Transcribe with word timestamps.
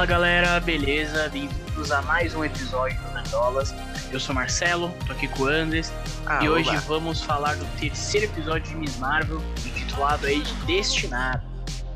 Fala 0.00 0.08
galera, 0.08 0.58
beleza? 0.60 1.28
Bem-vindos 1.28 1.92
a 1.92 2.00
mais 2.00 2.34
um 2.34 2.42
episódio 2.42 2.98
do 3.02 3.12
Nerdolas. 3.12 3.74
Eu 4.10 4.18
sou 4.18 4.34
Marcelo, 4.34 4.90
tô 5.06 5.12
aqui 5.12 5.28
com 5.28 5.42
o 5.42 5.46
Andes 5.46 5.92
Ah, 6.24 6.42
e 6.42 6.48
hoje 6.48 6.70
oba. 6.70 6.80
vamos 6.80 7.20
falar 7.20 7.54
do 7.56 7.66
terceiro 7.78 8.24
episódio 8.24 8.66
de 8.70 8.76
Miss 8.76 8.96
Marvel, 8.96 9.42
intitulado 9.58 10.26
aí 10.26 10.40
de 10.40 10.54
Destinado, 10.64 11.42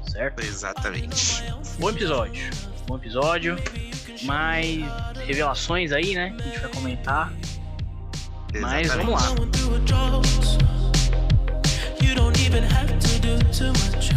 certo? 0.07 0.43
Exatamente. 0.43 1.43
Bom 1.79 1.89
episódio, 1.89 2.51
bom 2.87 2.97
episódio, 2.97 3.57
mais 4.25 4.85
revelações 5.27 5.91
aí, 5.91 6.15
né? 6.15 6.35
Que 6.37 6.43
a 6.43 6.45
gente 6.45 6.59
vai 6.59 6.71
comentar, 6.73 7.33
mas 8.61 8.89
vamos 8.89 9.15
lá. 9.15 9.31
You 12.03 12.15
don't 12.15 12.39
even 12.45 12.65
have 12.65 12.93
to 12.99 13.19
do 13.21 13.43
too 13.51 13.69
much. 13.69 14.11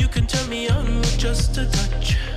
You 0.00 0.08
can 0.08 0.26
turn 0.26 0.48
me 0.48 0.68
on 0.72 0.98
with 0.98 1.20
just 1.20 1.56
a 1.56 1.66
touch. 1.66 2.31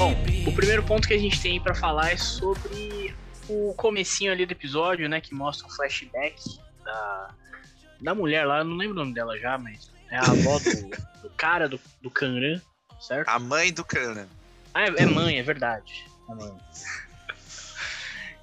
Bom, 0.00 0.14
o 0.46 0.52
primeiro 0.54 0.82
ponto 0.82 1.06
que 1.06 1.12
a 1.12 1.18
gente 1.18 1.38
tem 1.42 1.60
pra 1.60 1.74
falar 1.74 2.12
é 2.12 2.16
sobre 2.16 3.14
o 3.46 3.74
comecinho 3.74 4.32
ali 4.32 4.46
do 4.46 4.52
episódio, 4.52 5.06
né? 5.10 5.20
Que 5.20 5.34
mostra 5.34 5.66
um 5.66 5.70
flashback 5.70 6.42
da, 6.82 7.34
da 8.00 8.14
mulher 8.14 8.46
lá, 8.46 8.60
eu 8.60 8.64
não 8.64 8.78
lembro 8.78 8.94
o 8.94 8.98
nome 9.00 9.12
dela 9.12 9.38
já, 9.38 9.58
mas 9.58 9.90
é 10.10 10.16
a 10.16 10.22
avó 10.22 10.58
do, 10.58 11.20
do 11.20 11.30
cara 11.36 11.68
do, 11.68 11.78
do 12.00 12.10
Kanran, 12.10 12.62
certo? 12.98 13.28
A 13.28 13.38
mãe 13.38 13.74
do 13.74 13.84
Cana. 13.84 14.26
Ah, 14.72 14.84
é, 14.84 15.02
é 15.02 15.04
mãe, 15.04 15.38
é 15.38 15.42
verdade. 15.42 16.06
É 16.30 16.34
mãe. 16.34 16.56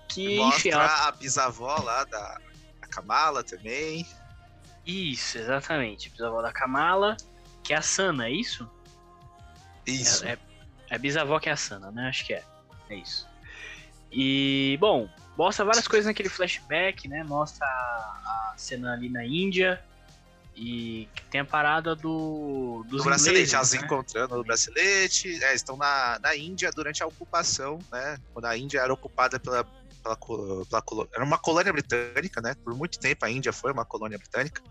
Que, 0.10 0.40
enfim, 0.40 0.46
Mostra 0.46 0.72
ela... 0.74 1.08
a 1.08 1.12
bisavó 1.12 1.76
lá 1.82 2.04
da, 2.04 2.40
da 2.82 2.88
Kamala 2.88 3.44
também. 3.44 4.06
Isso, 4.86 5.40
exatamente. 5.40 6.10
A 6.10 6.12
bisavó 6.12 6.40
da 6.40 6.54
Kamala, 6.54 7.18
que 7.64 7.74
é 7.74 7.78
a 7.78 7.82
Sana, 7.82 8.28
é 8.28 8.32
isso? 8.32 8.70
Isso. 9.88 10.24
É, 10.24 10.34
é, 10.34 10.40
é 10.90 10.98
bisavó 10.98 11.40
que 11.40 11.50
é 11.50 11.52
a 11.52 11.58
Sana, 11.58 11.92
né? 11.92 12.08
Acho 12.10 12.26
que 12.26 12.34
é. 12.34 12.44
É 12.90 12.96
isso. 12.96 13.28
E, 14.12 14.78
bom, 14.80 15.10
mostra 15.38 15.66
várias 15.66 15.88
coisas 15.88 16.06
naquele 16.06 16.30
flashback, 16.30 17.08
né? 17.08 17.24
Mostra 17.24 17.66
a, 17.66 18.52
a 18.54 18.58
cena 18.58 18.94
ali 18.94 19.10
na 19.10 19.26
Índia. 19.26 19.84
E 20.56 21.08
tem 21.30 21.42
a 21.42 21.46
parada 21.46 21.96
do. 21.96 22.84
Dos 22.88 23.00
Do 23.00 23.04
bracelete, 23.04 23.32
ingleses, 23.42 23.54
elas 23.54 23.74
né? 23.74 23.80
encontrando 23.84 24.36
o 24.40 24.44
bracelete. 24.44 25.44
É, 25.44 25.54
estão 25.54 25.78
na, 25.78 26.18
na 26.20 26.36
Índia 26.36 26.72
durante 26.72 27.04
a 27.04 27.06
ocupação, 27.06 27.78
né? 27.92 28.18
Quando 28.34 28.46
a 28.46 28.58
Índia 28.58 28.80
era 28.80 28.92
ocupada 28.92 29.40
pela. 29.40 29.64
pela, 30.02 30.16
pela 30.18 30.82
colo- 30.82 31.08
era 31.14 31.24
uma 31.24 31.38
colônia 31.38 31.72
britânica, 31.72 32.42
né? 32.42 32.56
Por 32.64 32.74
muito 32.74 32.98
tempo 32.98 33.24
a 33.24 33.30
Índia 33.30 33.54
foi 33.54 33.72
uma 33.72 33.86
colônia 33.86 34.18
britânica. 34.18 34.62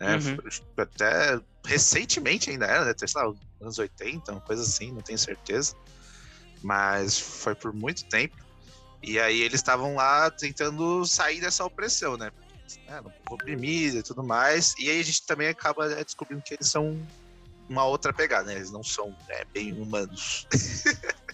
Né? 0.00 0.14
Uhum. 0.14 0.36
Foi- 0.36 0.84
Até 0.84 1.38
recentemente 1.64 2.50
ainda 2.50 2.66
era, 2.66 2.84
né? 2.86 2.94
Sei 2.96 3.06
lá, 3.14 3.30
anos 3.60 3.78
80, 3.78 4.32
uma 4.32 4.40
coisa 4.40 4.62
assim, 4.62 4.90
não 4.90 5.02
tenho 5.02 5.18
certeza. 5.18 5.74
Mas 6.62 7.18
foi 7.18 7.54
por 7.54 7.72
muito 7.72 8.04
tempo. 8.06 8.36
E 9.02 9.18
aí 9.18 9.40
eles 9.42 9.60
estavam 9.60 9.94
lá 9.94 10.30
tentando 10.30 11.04
sair 11.06 11.40
dessa 11.40 11.64
opressão, 11.64 12.16
né? 12.16 12.30
Não 12.88 13.12
oprimido 13.30 13.98
e 13.98 14.02
tudo 14.02 14.22
mais. 14.22 14.74
E 14.78 14.90
aí 14.90 15.00
a 15.00 15.04
gente 15.04 15.24
também 15.26 15.48
acaba 15.48 15.90
é, 15.92 16.04
descobrindo 16.04 16.42
que 16.42 16.54
eles 16.54 16.68
são 16.68 17.00
uma 17.68 17.84
outra 17.84 18.12
pegada, 18.12 18.44
né? 18.48 18.56
Eles 18.56 18.70
não 18.70 18.82
são 18.82 19.14
é, 19.28 19.44
bem 19.44 19.72
humanos. 19.72 20.46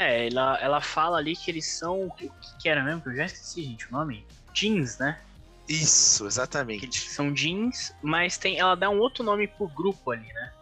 É, 0.00 0.28
ela, 0.28 0.56
ela 0.60 0.80
fala 0.80 1.18
ali 1.18 1.34
que 1.34 1.50
eles 1.50 1.76
são. 1.76 2.06
O 2.06 2.12
que, 2.12 2.26
o 2.26 2.30
que 2.30 2.58
que 2.60 2.68
era 2.68 2.84
mesmo? 2.84 3.02
Que 3.02 3.08
eu 3.08 3.16
já 3.16 3.24
esqueci, 3.24 3.64
gente, 3.64 3.88
o 3.88 3.92
nome? 3.92 4.24
Jeans, 4.54 4.96
né? 4.98 5.20
Isso, 5.68 6.24
Que 6.24 6.28
exatamente. 6.28 7.10
são 7.10 7.32
jeans, 7.32 7.92
mas 8.02 8.38
tem, 8.38 8.58
ela 8.58 8.74
dá 8.74 8.88
um 8.88 8.98
outro 8.98 9.22
nome 9.22 9.46
pro 9.46 9.68
grupo 9.68 10.10
ali, 10.10 10.26
né? 10.32 10.52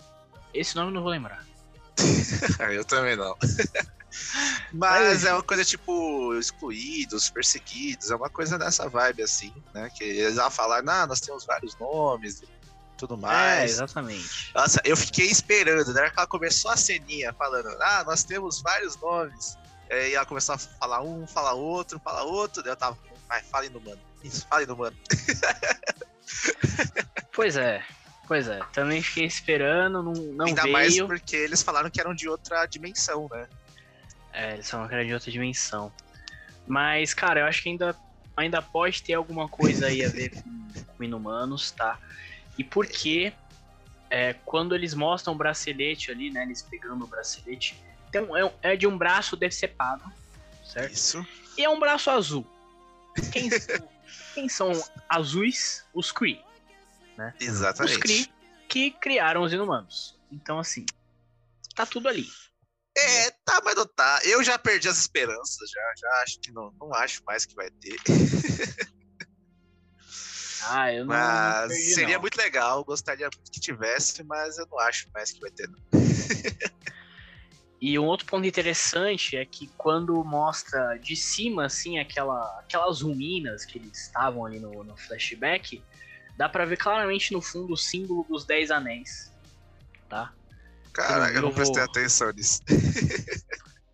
Esse 0.53 0.75
nome 0.75 0.91
eu 0.91 0.95
não 0.95 1.03
vou 1.03 1.11
lembrar. 1.11 1.45
Eu 2.73 2.85
também 2.85 3.17
não. 3.17 3.37
Mas 4.73 5.25
é 5.25 5.33
uma 5.33 5.43
coisa 5.43 5.65
tipo 5.65 6.35
excluídos, 6.35 7.31
perseguidos, 7.31 8.11
é 8.11 8.17
uma 8.17 8.29
coisa 8.31 8.59
dessa 8.59 8.89
vibe 8.89 9.23
assim, 9.23 9.53
né? 9.75 9.91
Que 9.95 10.05
eles 10.05 10.37
vão 10.37 10.51
falar, 10.51 10.83
ah, 10.87 11.07
nós 11.07 11.21
temos 11.21 11.45
vários 11.45 11.77
nomes 11.79 12.43
e 12.43 12.49
tudo 12.97 13.15
é, 13.15 13.19
mais. 13.19 13.73
exatamente. 13.73 14.53
Nossa, 14.55 14.81
eu 14.85 14.97
fiquei 14.97 15.27
esperando, 15.27 15.93
né? 15.93 16.11
Que 16.11 16.19
ela 16.19 16.27
começou 16.27 16.71
a 16.71 16.77
ceninha 16.77 17.33
falando, 17.35 17.69
ah, 17.81 18.05
nós 18.07 18.25
temos 18.25 18.61
vários 18.63 18.97
nomes. 18.97 19.57
É, 19.89 20.11
E 20.11 20.15
ela 20.15 20.27
começou 20.27 20.55
a 20.55 20.59
falar 20.59 21.03
um, 21.03 21.27
falar 21.27 21.53
outro, 21.53 22.01
falar 22.01 22.25
outro. 22.25 22.63
Daí 22.63 22.73
eu 22.73 22.77
tava, 22.77 22.99
vai, 23.29 23.43
fale 23.43 23.69
no 23.69 23.81
mano. 23.81 24.01
Isso, 24.27 24.47
fale 24.49 24.67
no 24.67 24.77
mano. 24.77 24.97
Pois 27.33 27.57
é, 27.57 27.83
pois 28.27 28.49
é. 28.49 28.61
Também 28.73 29.03
fiquei 29.03 29.25
esperando, 29.25 30.03
não, 30.03 30.13
não 30.13 30.47
Ainda 30.47 30.67
mais 30.67 30.95
veio. 30.95 31.07
porque 31.07 31.37
eles 31.37 31.63
falaram 31.63 31.91
que 31.91 32.01
eram 32.01 32.15
de 32.15 32.29
outra 32.29 32.65
dimensão, 32.67 33.29
né? 33.31 33.47
É, 34.33 34.55
eles 34.55 34.67
são 34.67 34.81
uma 34.81 34.89
cara 34.89 35.05
de 35.05 35.13
outra 35.13 35.31
dimensão. 35.31 35.93
Mas, 36.67 37.15
cara, 37.15 37.41
eu 37.41 37.47
acho 37.47 37.63
que 37.63 37.69
ainda, 37.69 37.97
ainda 38.37 38.61
pode 38.61 39.03
ter 39.03 39.15
alguma 39.15 39.49
coisa 39.49 39.87
aí 39.87 40.05
a 40.05 40.09
ver 40.09 40.31
com, 40.31 40.69
com 40.97 41.05
inumanos, 41.05 41.71
tá? 41.71 41.99
E 42.59 42.65
porque 42.65 43.33
é, 44.11 44.33
quando 44.45 44.75
eles 44.75 44.95
mostram 44.95 45.35
o 45.35 45.37
bracelete 45.37 46.11
ali, 46.11 46.31
né? 46.31 46.43
Eles 46.43 46.63
pegando 46.63 47.05
o 47.05 47.09
bracelete, 47.09 47.83
um- 48.17 48.37
é, 48.37 48.53
é 48.63 48.77
de 48.77 48.87
um 48.87 48.97
braço 48.97 49.37
decepado, 49.37 50.03
certo? 50.65 50.93
Isso. 50.93 51.27
E 51.59 51.65
é 51.65 51.69
um 51.69 51.79
braço 51.79 52.11
azul. 52.11 52.47
Quem, 53.33 53.49
quem 54.37 54.51
são 54.51 54.71
azuis? 55.09 55.83
Os 55.95 56.13
Kree. 56.13 56.45
Os 57.41 57.47
Exatamente. 57.47 57.99
Kree 58.01 58.33
que 58.69 58.91
criaram 58.91 59.43
os 59.43 59.51
inumanos. 59.51 60.15
Então, 60.31 60.59
assim, 60.59 60.85
tá 61.75 61.87
tudo 61.87 62.07
ali. 62.07 62.29
É, 62.99 63.31
tá, 63.45 63.63
mas 63.65 63.75
não 63.75 63.87
tá. 63.87 64.21
Eu 64.25 64.45
já 64.45 64.59
perdi 64.59 64.89
as 64.89 64.99
esperanças, 64.99 65.71
já, 65.71 65.93
já 65.97 66.09
acho 66.23 66.39
que 66.41 66.53
não, 66.53 66.71
não 66.79 66.93
acho 66.95 67.23
mais 67.25 67.47
que 67.47 67.55
vai 67.55 67.71
ter. 67.71 67.97
Ah, 70.69 70.93
eu 70.93 71.05
não. 71.05 71.15
não 71.15 71.21
Mas 71.21 71.69
perdi, 71.69 71.95
seria 71.95 72.15
não. 72.15 72.23
muito 72.23 72.37
legal, 72.37 72.85
gostaria 72.85 73.29
muito 73.33 73.53
que 73.53 73.61
tivesse, 73.61 74.25
mas 74.25 74.59
eu 74.59 74.67
não 74.67 74.81
acho 74.81 75.09
mais 75.15 75.31
que 75.31 75.39
vai 75.39 75.51
ter. 75.53 75.69
Não. 75.69 75.79
E 77.81 77.99
um 77.99 78.05
outro 78.07 78.27
ponto 78.27 78.47
interessante 78.47 79.37
é 79.37 79.45
que 79.45 79.69
quando 79.77 80.25
mostra 80.25 80.97
de 80.97 81.15
cima, 81.15 81.67
assim, 81.67 81.99
aquela, 81.99 82.41
aquelas 82.61 83.03
ruínas 83.03 83.65
que 83.67 83.79
eles 83.79 84.07
estavam 84.07 84.47
ali 84.47 84.59
no, 84.59 84.83
no 84.83 84.97
flashback, 84.97 85.83
dá 86.39 86.49
pra 86.49 86.65
ver 86.65 86.79
claramente 86.79 87.33
no 87.33 87.43
fundo 87.43 87.75
o 87.75 87.77
símbolo 87.77 88.25
dos 88.29 88.47
Dez 88.47 88.71
Anéis. 88.71 89.31
Tá? 90.09 90.33
Cara, 90.95 91.29
eu 91.31 91.37
eu 91.37 91.43
não 91.43 91.53
prestei 91.53 91.83
vou- 91.83 91.91
atenção 91.91 92.31
nisso. 92.33 92.61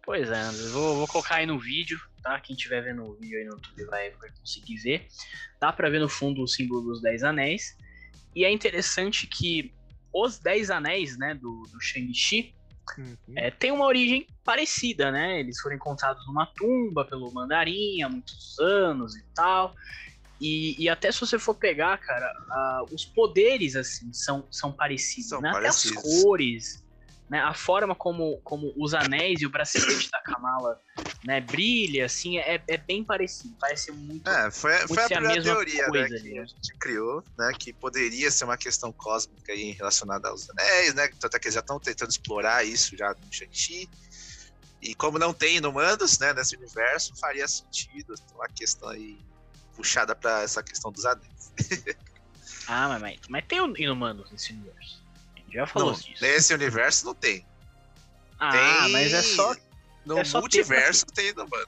Pois 0.04 0.28
é, 0.28 0.40
André, 0.40 0.66
vou, 0.70 0.96
vou 0.96 1.06
colocar 1.06 1.36
aí 1.36 1.46
no 1.46 1.60
vídeo, 1.60 1.96
tá? 2.24 2.40
Quem 2.40 2.56
estiver 2.56 2.82
vendo 2.82 3.04
o 3.04 3.14
vídeo 3.14 3.38
aí 3.38 3.44
no 3.44 3.52
YouTube 3.52 3.84
vai, 3.84 4.10
vai 4.10 4.30
conseguir 4.32 4.76
ver. 4.78 5.06
Dá 5.60 5.72
pra 5.72 5.88
ver 5.88 6.00
no 6.00 6.08
fundo 6.08 6.42
o 6.42 6.48
símbolo 6.48 6.82
dos 6.82 7.00
Dez 7.00 7.22
Anéis. 7.22 7.76
E 8.34 8.44
é 8.44 8.50
interessante 8.50 9.28
que 9.28 9.72
os 10.12 10.40
Dez 10.40 10.70
Anéis, 10.70 11.16
né, 11.16 11.34
do, 11.36 11.62
do 11.70 11.80
Shang-Chi, 11.80 12.52
é, 13.36 13.50
tem 13.50 13.70
uma 13.70 13.86
origem 13.86 14.26
parecida, 14.44 15.10
né? 15.10 15.40
Eles 15.40 15.60
foram 15.60 15.76
encontrados 15.76 16.26
numa 16.26 16.46
tumba 16.46 17.04
pelo 17.04 17.32
Mandarim 17.32 18.02
há 18.02 18.08
muitos 18.08 18.58
anos 18.58 19.16
e 19.16 19.24
tal. 19.34 19.74
E, 20.40 20.74
e 20.82 20.88
até 20.88 21.12
se 21.12 21.20
você 21.20 21.38
for 21.38 21.54
pegar, 21.54 21.96
cara, 21.98 22.28
os 22.90 23.04
poderes, 23.04 23.76
assim, 23.76 24.12
são, 24.12 24.44
são 24.50 24.72
parecidos, 24.72 25.28
São 25.28 25.40
né? 25.40 25.52
parecidos. 25.52 25.98
Até 25.98 26.08
as 26.08 26.22
cores, 26.22 26.84
né? 27.30 27.40
A 27.40 27.54
forma 27.54 27.94
como, 27.94 28.40
como 28.42 28.72
os 28.76 28.92
anéis 28.92 29.40
e 29.40 29.46
o 29.46 29.50
bracelete 29.50 30.10
da 30.10 30.20
Kamala, 30.20 30.80
né, 31.24 31.40
brilha, 31.40 32.06
assim, 32.06 32.38
é, 32.38 32.60
é 32.66 32.76
bem 32.76 33.04
parecido. 33.04 33.54
Parece 33.60 33.92
muito... 33.92 34.28
É, 34.28 34.50
foi, 34.50 34.76
Muito 34.78 34.94
foi 34.94 35.04
a 35.04 35.06
primeira 35.06 35.34
mesma 35.34 35.52
teoria 35.52 35.82
né, 35.82 35.88
coisa 35.88 36.08
que 36.08 36.14
ali, 36.14 36.38
a 36.38 36.42
né? 36.42 36.46
gente 36.48 36.74
criou, 36.78 37.24
né? 37.38 37.52
Que 37.56 37.72
poderia 37.72 38.30
ser 38.30 38.44
uma 38.44 38.56
questão 38.56 38.92
cósmica 38.92 39.52
aí 39.52 39.70
relacionada 39.72 40.28
aos 40.28 40.50
anéis, 40.50 40.94
né? 40.94 41.08
Tanto 41.20 41.36
é 41.36 41.40
que 41.40 41.46
eles 41.46 41.54
já 41.54 41.60
estão 41.60 41.78
tentando 41.78 42.10
explorar 42.10 42.64
isso 42.64 42.96
já 42.96 43.14
no 43.14 43.32
Shang-Chi. 43.32 43.88
E 44.80 44.94
como 44.96 45.16
não 45.16 45.32
tem 45.32 45.58
inumanos, 45.58 46.18
né, 46.18 46.32
nesse 46.32 46.56
universo, 46.56 47.14
faria 47.14 47.46
sentido 47.46 48.14
uma 48.34 48.48
questão 48.48 48.88
aí 48.88 49.16
puxada 49.76 50.16
pra 50.16 50.42
essa 50.42 50.62
questão 50.62 50.90
dos 50.90 51.06
anéis. 51.06 51.52
Ah, 52.68 52.88
mas, 52.88 53.00
mas, 53.00 53.20
mas 53.28 53.44
tem 53.46 53.58
inumanos 53.78 54.30
nesse 54.30 54.52
universo. 54.52 55.02
A 55.34 55.38
gente 55.40 55.52
já 55.52 55.66
falou 55.66 55.90
Não, 55.92 55.98
disso. 55.98 56.22
nesse 56.22 56.54
universo 56.54 57.06
não 57.06 57.14
tem. 57.14 57.44
Ah, 58.38 58.52
tem... 58.52 58.92
mas 58.92 59.12
é 59.12 59.20
só 59.20 59.52
No 60.04 60.18
é 60.18 60.24
multiverso 60.34 61.06
tem 61.06 61.28
inumano. 61.28 61.66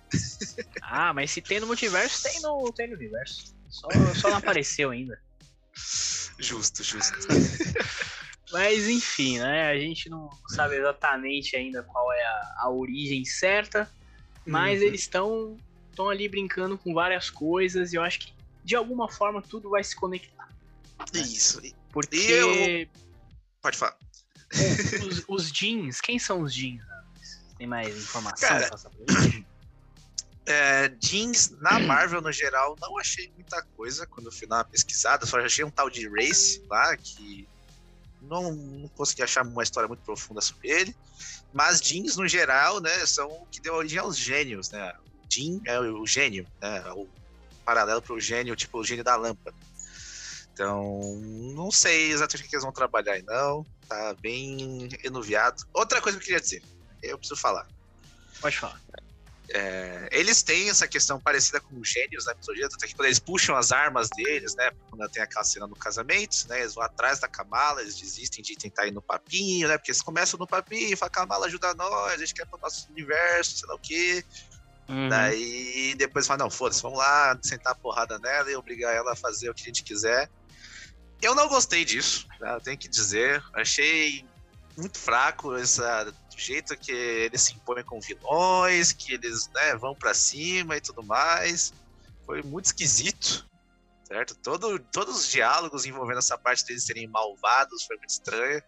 Ah, 0.83 1.13
mas 1.15 1.31
se 1.31 1.41
tem 1.41 1.61
no 1.61 1.67
multiverso, 1.67 2.23
tem 2.25 2.41
no, 2.43 2.73
tem 2.73 2.89
no 2.89 2.97
universo. 2.97 3.55
Só, 3.69 3.89
só 4.15 4.31
não 4.31 4.39
apareceu 4.39 4.91
ainda. 4.91 5.21
Justo, 6.39 6.83
justo. 6.83 7.17
Mas 8.53 8.89
enfim, 8.89 9.39
né? 9.39 9.69
A 9.71 9.79
gente 9.79 10.09
não 10.09 10.29
sabe 10.49 10.77
exatamente 10.77 11.57
ainda 11.57 11.83
qual 11.83 12.13
é 12.13 12.25
a, 12.25 12.55
a 12.63 12.71
origem 12.71 13.25
certa. 13.25 13.91
Mas 14.47 14.81
Uhum. 14.81 14.87
eles 14.89 15.01
estão 15.03 15.57
estão 15.91 16.09
ali 16.11 16.29
brincando 16.29 16.77
com 16.77 16.93
várias 16.93 17.31
coisas 17.31 17.93
e 17.93 17.97
eu 17.97 18.03
acho 18.03 18.19
que 18.21 18.35
de 18.65 18.75
alguma 18.75 19.09
forma 19.09 19.41
tudo 19.41 19.71
vai 19.71 19.83
se 19.85 19.95
conectar. 19.95 20.49
Isso. 21.13 21.61
Porque 21.93 22.17
eu- 22.17 22.89
Pode 23.63 23.77
falar. 23.77 23.97
os, 25.07 25.25
os 25.29 25.53
jeans, 25.53 26.01
quem 26.01 26.19
são 26.19 26.43
os 26.43 26.53
jeans? 26.55 26.83
Tem 27.57 27.67
mais 27.67 27.97
informação 27.97 28.49
Cara? 28.49 28.71
É, 30.47 30.91
jeans 31.01 31.53
na 31.63 31.79
Marvel 31.79 32.21
no 32.21 32.31
geral, 32.31 32.77
não 32.79 32.99
achei 32.99 33.33
muita 33.35 33.63
coisa 33.79 34.07
quando 34.07 34.27
eu 34.27 34.33
fui 34.33 34.47
dar 34.47 34.57
uma 34.57 34.65
pesquisada. 34.65 35.25
Só 35.25 35.41
achei 35.41 35.65
um 35.65 35.71
tal 35.71 35.89
de 35.89 36.07
Race 36.07 36.63
lá 36.69 36.95
que 36.99 37.49
não, 38.21 38.53
não 38.53 38.89
consegui 38.89 39.23
achar 39.23 39.43
uma 39.43 39.63
história 39.63 39.89
muito 39.89 40.03
profunda 40.03 40.43
sobre 40.43 40.69
ele. 40.69 40.97
Mas 41.51 41.81
jeans 41.81 42.17
no 42.17 42.29
geral, 42.29 42.79
né, 42.79 43.07
são 43.07 43.27
o 43.27 43.47
que 43.47 43.59
deu 43.59 43.75
origem 43.75 43.99
aos 43.99 44.19
gênios, 44.19 44.71
né? 44.71 44.93
Jean 45.31 45.61
é 45.65 45.81
o 45.81 46.07
gênio, 46.07 46.47
né? 46.61 46.85
O 46.93 47.09
paralelo 47.65 48.03
para 48.03 48.15
o 48.15 48.21
gênio, 48.21 48.55
tipo 48.55 48.79
o 48.79 48.85
gênio 48.85 49.03
da 49.03 49.17
lâmpada. 49.17 49.57
Então, 50.53 51.01
não 51.55 51.71
sei 51.71 52.13
exatamente 52.13 52.47
o 52.47 52.49
que 52.49 52.55
eles 52.55 52.65
vão 52.65 52.73
trabalhar 52.73 53.15
aí, 53.15 53.23
não. 53.23 53.67
Tá 53.89 54.15
bem 54.21 54.89
enuviado. 55.03 55.65
Outra 55.73 56.01
coisa 56.01 56.19
que 56.19 56.23
eu 56.23 56.27
queria 56.27 56.41
dizer, 56.41 56.63
eu 57.11 57.19
preciso 57.19 57.41
falar. 57.41 57.67
Pode 58.41 58.59
falar. 58.59 58.81
É, 59.51 60.09
eles 60.11 60.43
têm 60.43 60.71
essa 60.71 60.89
questão 60.89 61.21
parecida 61.21 61.61
com 61.61 61.79
os 61.79 61.89
gênios 61.89 62.25
na 62.25 62.35
mitologia, 62.35 62.69
tanto 62.69 62.85
é 62.85 62.89
que 62.89 62.95
quando 62.95 63.07
eles 63.07 63.19
puxam 63.19 63.55
as 63.55 63.73
armas 63.73 64.09
deles, 64.09 64.55
né? 64.55 64.71
Quando 64.89 65.07
tem 65.11 65.23
aquela 65.23 65.45
cena 65.45 65.67
no 65.67 65.77
casamento, 65.77 66.49
né? 66.49 66.61
Eles 66.61 66.75
vão 66.75 66.83
atrás 66.83 67.19
da 67.19 67.29
Kamala, 67.29 67.83
eles 67.83 67.97
desistem 67.97 68.43
de 68.43 68.57
tentar 68.57 68.87
ir 68.87 68.91
no 68.91 69.03
papinho, 69.03 69.69
né? 69.69 69.77
Porque 69.77 69.91
eles 69.91 70.01
começam 70.01 70.39
no 70.39 70.47
papinho, 70.47 70.97
falam, 70.97 71.13
Kamala 71.13 71.47
ajuda 71.47 71.75
nós, 71.75 72.15
a 72.15 72.17
gente 72.17 72.33
quer 72.33 72.47
pro 72.47 72.59
nosso 72.59 72.91
universo, 72.91 73.59
sei 73.59 73.69
lá 73.69 73.75
o 73.75 73.79
quê. 73.79 74.25
Uhum. 74.89 75.09
Daí 75.09 75.95
depois 75.97 76.27
fala, 76.27 76.45
não, 76.45 76.51
foda-se, 76.51 76.83
vamos 76.83 76.99
lá 76.99 77.39
sentar 77.43 77.73
a 77.73 77.77
porrada 77.77 78.19
nela 78.19 78.51
e 78.51 78.57
obrigar 78.57 78.95
ela 78.95 79.13
a 79.13 79.17
fazer 79.17 79.51
o 79.51 79.55
que 79.55 79.63
a 79.63 79.67
gente 79.67 79.83
quiser. 79.83 80.31
Eu 81.21 81.35
não 81.35 81.49
gostei 81.49 81.85
disso, 81.85 82.27
eu 82.41 82.61
tenho 82.61 82.79
que 82.79 82.89
dizer. 82.89 83.43
Achei 83.55 84.27
muito 84.77 84.99
fraco 84.99 85.55
essa, 85.55 86.13
do 86.35 86.41
jeito 86.41 86.77
que 86.77 86.93
eles 86.93 87.43
se 87.43 87.55
impõem 87.55 87.85
com 87.85 88.01
vilões, 88.01 88.93
que 88.93 89.15
eles 89.15 89.49
né, 89.55 89.77
vão 89.77 89.95
pra 89.95 90.13
cima 90.13 90.77
e 90.77 90.81
tudo 90.81 91.03
mais. 91.03 91.73
Foi 92.27 92.43
muito 92.43 92.67
esquisito, 92.67 93.49
certo? 94.07 94.35
Todo, 94.37 94.79
todos 94.79 95.17
os 95.17 95.29
diálogos 95.29 95.87
envolvendo 95.87 96.19
essa 96.19 96.37
parte 96.37 96.65
deles 96.67 96.85
serem 96.85 97.07
malvados 97.07 97.85
foi 97.85 97.97
muito 97.97 98.11
estranho. 98.11 98.63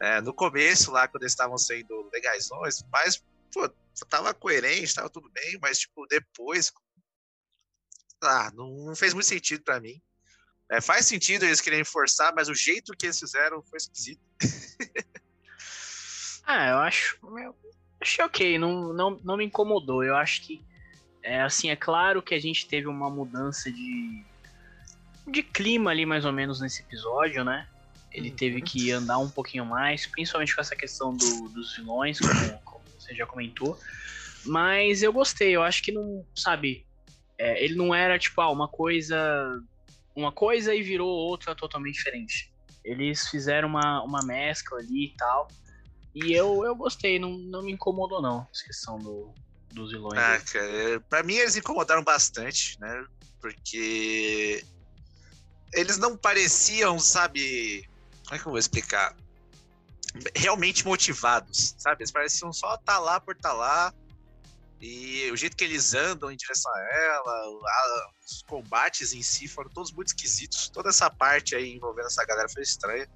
É, 0.00 0.20
no 0.20 0.32
começo, 0.32 0.90
lá, 0.90 1.06
quando 1.06 1.22
eles 1.22 1.32
estavam 1.32 1.58
sendo 1.58 2.08
legaisões, 2.12 2.82
mas, 2.90 3.22
pô, 3.52 3.68
tava 4.08 4.32
coerente, 4.32 4.94
tava 4.94 5.10
tudo 5.10 5.30
bem, 5.30 5.58
mas, 5.60 5.78
tipo, 5.78 6.06
depois. 6.06 6.72
Ah, 8.22 8.50
não, 8.54 8.68
não 8.86 8.96
fez 8.96 9.14
muito 9.14 9.26
sentido 9.26 9.62
pra 9.62 9.80
mim. 9.80 10.00
É, 10.70 10.80
faz 10.80 11.06
sentido 11.06 11.44
eles 11.44 11.60
querem 11.60 11.84
forçar, 11.84 12.32
mas 12.34 12.48
o 12.48 12.54
jeito 12.54 12.96
que 12.96 13.06
eles 13.06 13.18
fizeram 13.18 13.62
foi 13.62 13.76
esquisito. 13.76 14.22
Ah, 16.52 16.68
eu 16.70 16.78
acho. 16.78 17.16
Eu 17.22 17.54
achei 18.00 18.24
ok, 18.24 18.58
não, 18.58 18.92
não, 18.92 19.20
não 19.22 19.36
me 19.36 19.44
incomodou. 19.44 20.02
Eu 20.02 20.16
acho 20.16 20.44
que. 20.44 20.60
É, 21.22 21.42
assim, 21.42 21.70
é 21.70 21.76
claro 21.76 22.22
que 22.22 22.34
a 22.34 22.38
gente 22.40 22.66
teve 22.66 22.88
uma 22.88 23.08
mudança 23.10 23.70
de. 23.70 24.24
de 25.28 25.42
clima 25.42 25.90
ali, 25.90 26.04
mais 26.04 26.24
ou 26.24 26.32
menos, 26.32 26.60
nesse 26.60 26.82
episódio, 26.82 27.44
né? 27.44 27.66
Ele 28.12 28.30
Uhum. 28.30 28.36
teve 28.36 28.62
que 28.62 28.90
andar 28.90 29.18
um 29.18 29.30
pouquinho 29.30 29.64
mais, 29.64 30.06
principalmente 30.06 30.54
com 30.54 30.60
essa 30.60 30.74
questão 30.74 31.16
do- 31.16 31.48
dos 31.54 31.76
vilões, 31.76 32.18
como, 32.18 32.60
como 32.64 32.84
você 32.98 33.14
já 33.14 33.24
comentou. 33.26 33.78
Mas 34.44 35.02
eu 35.04 35.12
gostei, 35.12 35.54
eu 35.54 35.62
acho 35.62 35.80
que 35.82 35.92
não, 35.92 36.26
sabe, 36.34 36.84
é, 37.38 37.62
ele 37.62 37.76
não 37.76 37.94
era 37.94 38.18
tipo, 38.18 38.40
ah, 38.40 38.50
uma 38.50 38.66
coisa. 38.66 39.16
Uma 40.16 40.32
coisa 40.32 40.74
e 40.74 40.82
virou 40.82 41.08
outra 41.08 41.54
totalmente 41.54 41.94
diferente. 41.94 42.52
Eles 42.84 43.28
fizeram 43.28 43.68
uma, 43.68 44.02
uma 44.02 44.22
mescla 44.24 44.78
ali 44.78 45.12
e 45.12 45.14
tal. 45.16 45.46
E 46.14 46.32
eu, 46.32 46.64
eu 46.64 46.74
gostei, 46.74 47.18
não, 47.18 47.30
não 47.38 47.62
me 47.62 47.72
incomodou 47.72 48.20
não, 48.20 48.46
essa 48.52 48.64
questão 48.64 48.98
do, 48.98 49.32
dos 49.70 49.92
vilões. 49.92 50.18
Ah, 50.18 50.34
aí. 50.34 50.40
cara, 50.40 51.00
pra 51.08 51.22
mim 51.22 51.34
eles 51.34 51.56
incomodaram 51.56 52.02
bastante, 52.02 52.76
né? 52.80 53.04
Porque 53.40 54.64
eles 55.72 55.98
não 55.98 56.16
pareciam, 56.16 56.98
sabe. 56.98 57.88
Como 58.24 58.34
é 58.34 58.38
que 58.38 58.46
eu 58.46 58.50
vou 58.50 58.58
explicar? 58.58 59.16
Realmente 60.34 60.84
motivados, 60.84 61.74
sabe? 61.78 62.02
Eles 62.02 62.10
pareciam 62.10 62.52
só 62.52 62.74
estar 62.74 62.98
lá 62.98 63.20
por 63.20 63.36
estar 63.36 63.52
lá. 63.52 63.92
E 64.80 65.30
o 65.30 65.36
jeito 65.36 65.56
que 65.56 65.62
eles 65.62 65.94
andam 65.94 66.30
em 66.30 66.36
direção 66.36 66.72
a 66.74 66.80
ela, 66.80 67.32
a- 67.32 68.10
os 68.24 68.42
combates 68.48 69.12
em 69.12 69.22
si 69.22 69.46
foram 69.46 69.70
todos 69.70 69.92
muito 69.92 70.08
esquisitos. 70.08 70.70
Toda 70.70 70.88
essa 70.88 71.08
parte 71.10 71.54
aí 71.54 71.70
envolvendo 71.70 72.06
essa 72.06 72.24
galera 72.24 72.48
foi 72.52 72.62
estranha. 72.62 73.06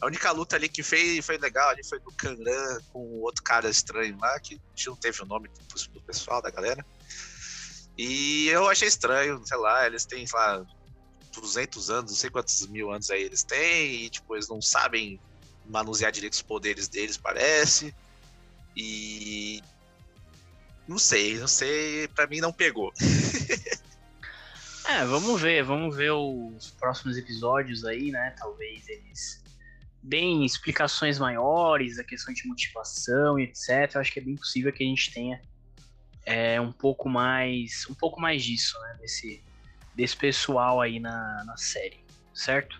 A 0.00 0.06
única 0.06 0.30
luta 0.32 0.56
ali 0.56 0.68
que 0.68 0.82
fez, 0.82 1.24
foi 1.24 1.38
legal 1.38 1.68
ali 1.68 1.84
foi 1.84 2.00
do 2.00 2.10
Kanran 2.12 2.80
com 2.92 2.98
o 2.98 3.22
outro 3.22 3.42
cara 3.42 3.68
estranho 3.68 4.18
lá, 4.18 4.38
que 4.40 4.54
a 4.54 4.76
gente 4.76 4.88
não 4.88 4.96
teve 4.96 5.22
o 5.22 5.26
nome 5.26 5.48
do, 5.48 5.88
do 5.90 6.00
pessoal, 6.02 6.42
da 6.42 6.50
galera. 6.50 6.84
E 7.96 8.48
eu 8.48 8.68
achei 8.68 8.88
estranho, 8.88 9.40
sei 9.46 9.58
lá, 9.58 9.86
eles 9.86 10.04
têm, 10.04 10.26
sei 10.26 10.38
lá, 10.38 10.64
200 11.32 11.90
anos, 11.90 12.10
não 12.10 12.18
sei 12.18 12.30
quantos 12.30 12.66
mil 12.66 12.90
anos 12.90 13.10
aí 13.10 13.22
eles 13.22 13.42
têm, 13.42 14.04
e 14.04 14.10
tipo, 14.10 14.34
eles 14.34 14.48
não 14.48 14.60
sabem 14.60 15.20
manusear 15.66 16.10
direito 16.10 16.34
os 16.34 16.42
poderes 16.42 16.88
deles, 16.88 17.16
parece. 17.16 17.94
E. 18.76 19.62
Não 20.88 20.98
sei, 20.98 21.38
não 21.38 21.46
sei, 21.46 22.08
pra 22.08 22.26
mim 22.26 22.40
não 22.40 22.52
pegou. 22.52 22.92
É, 24.84 25.04
vamos 25.04 25.40
ver, 25.40 25.62
vamos 25.62 25.96
ver 25.96 26.10
os 26.10 26.70
próximos 26.72 27.16
episódios 27.16 27.84
aí, 27.84 28.10
né? 28.10 28.34
Talvez 28.36 28.88
eles 28.88 29.41
deem 30.02 30.44
explicações 30.44 31.18
maiores, 31.18 31.98
a 31.98 32.04
questão 32.04 32.34
de 32.34 32.46
motivação 32.46 33.38
e 33.38 33.44
etc. 33.44 33.94
Eu 33.94 34.00
acho 34.00 34.12
que 34.12 34.18
é 34.18 34.22
bem 34.22 34.36
possível 34.36 34.72
que 34.72 34.82
a 34.82 34.86
gente 34.86 35.12
tenha 35.12 35.40
é, 36.26 36.60
um 36.60 36.72
pouco 36.72 37.08
mais, 37.08 37.86
um 37.88 37.94
pouco 37.94 38.20
mais 38.20 38.42
disso, 38.42 38.78
né? 38.80 38.98
Desse, 39.00 39.42
desse 39.94 40.16
pessoal 40.16 40.80
aí 40.80 40.98
na, 40.98 41.44
na 41.44 41.56
série, 41.56 42.00
certo? 42.34 42.76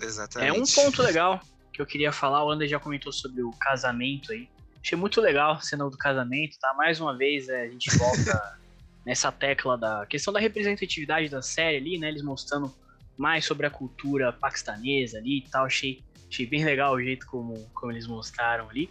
Exatamente. 0.00 0.48
É 0.48 0.52
um 0.52 0.64
ponto 0.64 1.02
legal 1.02 1.40
que 1.72 1.82
eu 1.82 1.86
queria 1.86 2.12
falar. 2.12 2.44
O 2.44 2.50
Ander 2.50 2.68
já 2.68 2.78
comentou 2.78 3.12
sobre 3.12 3.42
o 3.42 3.50
casamento 3.50 4.32
aí. 4.32 4.48
Achei 4.82 4.98
muito 4.98 5.20
legal 5.20 5.52
a 5.52 5.60
cena 5.60 5.88
do 5.88 5.96
casamento, 5.96 6.58
tá? 6.58 6.74
Mais 6.74 7.00
uma 7.00 7.16
vez 7.16 7.48
é, 7.48 7.62
a 7.62 7.68
gente 7.68 7.96
volta 7.96 8.58
nessa 9.04 9.32
tecla 9.32 9.76
da 9.76 10.06
questão 10.06 10.32
da 10.32 10.40
representatividade 10.40 11.28
da 11.28 11.42
série 11.42 11.78
ali, 11.78 11.98
né? 11.98 12.08
Eles 12.08 12.22
mostrando 12.22 12.74
mais 13.16 13.44
sobre 13.44 13.66
a 13.66 13.70
cultura 13.70 14.32
paquistanesa 14.32 15.18
ali 15.18 15.38
e 15.38 15.42
tal. 15.42 15.64
Achei, 15.64 16.02
achei 16.34 16.46
bem 16.46 16.64
legal 16.64 16.94
o 16.94 17.02
jeito 17.02 17.26
como, 17.26 17.70
como 17.72 17.92
eles 17.92 18.06
mostraram 18.06 18.68
ali. 18.68 18.90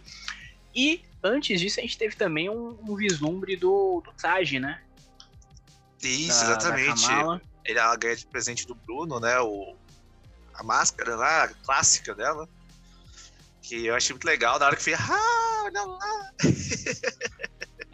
E 0.74 1.04
antes 1.22 1.60
disso, 1.60 1.78
a 1.78 1.82
gente 1.82 1.98
teve 1.98 2.16
também 2.16 2.48
um, 2.48 2.76
um 2.82 2.96
vislumbre 2.96 3.54
do, 3.56 4.00
do 4.04 4.12
traje, 4.12 4.58
né? 4.58 4.80
Isso, 6.02 6.40
Da- 6.40 6.54
da 6.54 6.60
exatamente. 6.60 7.06
Kamala. 7.06 7.42
Ele 7.64 7.78
ela 7.78 7.96
ganha 7.96 8.16
de 8.16 8.26
presente 8.26 8.66
do 8.66 8.74
Bruno, 8.74 9.20
né? 9.20 9.38
O, 9.40 9.76
a 10.54 10.62
máscara 10.62 11.16
lá, 11.16 11.44
a 11.44 11.48
clássica 11.48 12.14
dela. 12.14 12.48
Que 13.62 13.86
eu 13.86 13.94
achei 13.94 14.12
muito 14.12 14.24
legal. 14.26 14.58
Na 14.58 14.66
hora 14.66 14.76
que 14.76 14.82
fez, 14.82 14.98
ah, 15.00 15.62
olha 15.64 15.82
lá. 15.84 16.30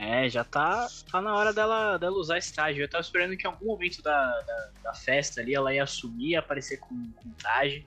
É, 0.02 0.30
já 0.30 0.42
tá, 0.42 0.88
tá 1.12 1.20
na 1.20 1.34
hora 1.36 1.52
dela, 1.52 1.98
dela 1.98 2.16
usar 2.16 2.38
esse 2.38 2.54
traje. 2.54 2.80
Eu 2.80 2.88
tava 2.88 3.02
esperando 3.02 3.36
que 3.36 3.46
em 3.46 3.50
algum 3.50 3.66
momento 3.66 4.00
da, 4.00 4.40
da, 4.40 4.70
da 4.82 4.94
festa 4.94 5.42
ali 5.42 5.54
ela 5.54 5.74
ia 5.74 5.82
assumir, 5.84 6.36
aparecer 6.36 6.78
com, 6.78 7.12
com 7.16 7.30
traje. 7.32 7.86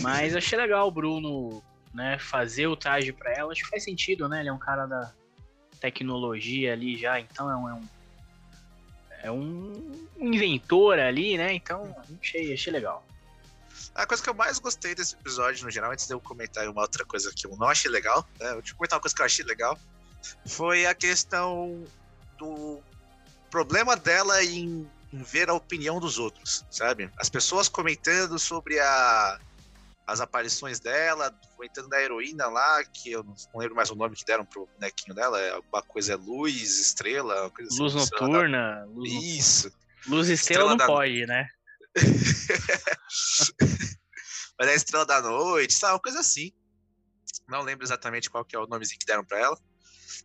Mas 0.00 0.34
achei 0.34 0.58
legal 0.58 0.88
o 0.88 0.90
Bruno 0.90 1.62
né, 1.92 2.18
fazer 2.18 2.66
o 2.66 2.76
traje 2.76 3.12
pra 3.12 3.32
ela. 3.32 3.52
Acho 3.52 3.62
que 3.62 3.70
faz 3.70 3.84
sentido, 3.84 4.28
né? 4.28 4.40
Ele 4.40 4.48
é 4.48 4.52
um 4.52 4.58
cara 4.58 4.86
da 4.86 5.12
tecnologia 5.80 6.72
ali 6.72 6.96
já, 6.96 7.20
então 7.20 7.50
é 7.50 7.56
um. 7.56 7.68
É 7.68 7.74
um, 7.74 7.82
é 9.24 9.30
um 9.30 10.32
inventor 10.32 10.98
ali, 10.98 11.36
né? 11.36 11.52
Então 11.52 11.94
achei, 12.20 12.52
achei 12.52 12.72
legal. 12.72 13.04
A 13.94 14.06
coisa 14.06 14.22
que 14.22 14.28
eu 14.28 14.34
mais 14.34 14.58
gostei 14.58 14.94
desse 14.94 15.14
episódio, 15.14 15.64
no 15.64 15.70
geral, 15.70 15.92
antes 15.92 16.06
de 16.06 16.14
eu 16.14 16.20
comentar 16.20 16.66
uma 16.68 16.82
outra 16.82 17.04
coisa 17.04 17.32
que 17.34 17.46
eu 17.46 17.56
não 17.56 17.68
achei 17.68 17.90
legal, 17.90 18.26
né? 18.40 18.52
Eu 18.52 18.62
comentar 18.74 18.96
uma 18.96 19.02
coisa 19.02 19.14
que 19.14 19.20
eu 19.20 19.26
achei 19.26 19.44
legal. 19.44 19.78
Foi 20.46 20.86
a 20.86 20.94
questão 20.94 21.84
do 22.38 22.80
problema 23.50 23.96
dela 23.96 24.42
em, 24.42 24.88
em 25.12 25.22
ver 25.22 25.50
a 25.50 25.54
opinião 25.54 26.00
dos 26.00 26.18
outros, 26.18 26.64
sabe? 26.70 27.10
As 27.18 27.28
pessoas 27.28 27.68
comentando 27.68 28.38
sobre 28.38 28.78
a, 28.80 29.38
as 30.12 30.20
aparições 30.20 30.78
dela, 30.78 31.34
comentando 31.56 31.88
da 31.88 32.00
heroína 32.00 32.46
lá, 32.48 32.84
que 32.84 33.10
eu 33.12 33.24
não, 33.24 33.34
lembro 33.56 33.74
mais 33.74 33.90
o 33.90 33.94
nome 33.94 34.14
que 34.14 34.24
deram 34.24 34.44
pro 34.44 34.68
bonequinho 34.74 35.14
dela, 35.14 35.40
é 35.40 35.50
alguma 35.52 35.82
coisa 35.82 36.12
é 36.12 36.16
luz, 36.16 36.78
estrela, 36.78 37.50
coisa 37.50 37.70
assim, 37.72 37.82
Luz 37.82 37.94
estrela 37.94 38.26
noturna, 38.28 38.84
luz, 38.86 39.10
da- 39.12 39.18
Isso. 39.18 39.72
luz 40.06 40.28
estrela 40.28 40.34
Estrela 40.64 40.70
não 40.70 40.76
da- 40.76 40.86
pode, 40.86 41.26
né? 41.26 41.48
Mas 44.58 44.68
é 44.68 44.72
a 44.72 44.74
Estrela 44.74 45.06
da 45.06 45.20
Noite, 45.20 45.74
sabe? 45.74 45.94
Uma 45.94 46.00
coisa 46.00 46.20
assim. 46.20 46.52
Não 47.48 47.62
lembro 47.62 47.84
exatamente 47.84 48.30
qual 48.30 48.44
que 48.44 48.54
é 48.54 48.58
o 48.58 48.66
nomezinho 48.66 48.98
que 48.98 49.06
deram 49.06 49.24
pra 49.24 49.38
ela. 49.38 49.58